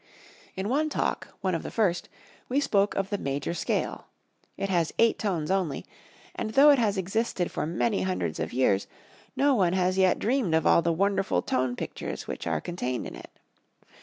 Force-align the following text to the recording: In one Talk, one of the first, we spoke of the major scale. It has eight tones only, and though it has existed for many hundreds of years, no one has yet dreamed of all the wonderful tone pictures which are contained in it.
In 0.55 0.67
one 0.67 0.89
Talk, 0.89 1.27
one 1.41 1.53
of 1.53 1.61
the 1.61 1.69
first, 1.69 2.09
we 2.49 2.59
spoke 2.59 2.95
of 2.95 3.11
the 3.11 3.19
major 3.19 3.53
scale. 3.53 4.07
It 4.57 4.67
has 4.67 4.91
eight 4.97 5.19
tones 5.19 5.51
only, 5.51 5.85
and 6.33 6.53
though 6.55 6.71
it 6.71 6.79
has 6.79 6.97
existed 6.97 7.51
for 7.51 7.67
many 7.67 8.01
hundreds 8.01 8.39
of 8.39 8.51
years, 8.51 8.87
no 9.35 9.53
one 9.53 9.73
has 9.73 9.99
yet 9.99 10.17
dreamed 10.17 10.55
of 10.55 10.65
all 10.65 10.81
the 10.81 10.91
wonderful 10.91 11.43
tone 11.43 11.75
pictures 11.75 12.25
which 12.27 12.47
are 12.47 12.59
contained 12.61 13.05
in 13.05 13.15
it. 13.15 13.29